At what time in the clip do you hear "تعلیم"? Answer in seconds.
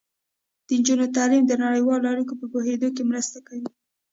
1.15-1.43